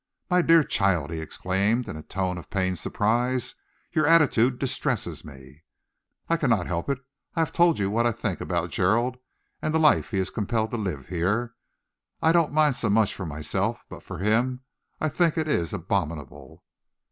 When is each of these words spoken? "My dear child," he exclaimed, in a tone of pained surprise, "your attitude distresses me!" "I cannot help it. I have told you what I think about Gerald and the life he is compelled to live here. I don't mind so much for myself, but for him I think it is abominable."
"My 0.31 0.41
dear 0.41 0.63
child," 0.63 1.11
he 1.11 1.19
exclaimed, 1.19 1.87
in 1.87 1.95
a 1.95 2.01
tone 2.01 2.39
of 2.39 2.49
pained 2.49 2.79
surprise, 2.79 3.53
"your 3.91 4.07
attitude 4.07 4.57
distresses 4.57 5.23
me!" 5.23 5.61
"I 6.27 6.37
cannot 6.37 6.65
help 6.65 6.89
it. 6.89 6.97
I 7.35 7.41
have 7.41 7.51
told 7.53 7.77
you 7.77 7.91
what 7.91 8.07
I 8.07 8.11
think 8.11 8.41
about 8.41 8.71
Gerald 8.71 9.17
and 9.61 9.75
the 9.75 9.79
life 9.79 10.09
he 10.09 10.17
is 10.17 10.31
compelled 10.31 10.71
to 10.71 10.77
live 10.77 11.09
here. 11.09 11.53
I 12.19 12.31
don't 12.31 12.51
mind 12.51 12.77
so 12.77 12.89
much 12.89 13.13
for 13.13 13.27
myself, 13.27 13.85
but 13.91 14.01
for 14.01 14.17
him 14.17 14.61
I 14.99 15.07
think 15.07 15.37
it 15.37 15.47
is 15.47 15.71
abominable." 15.71 16.63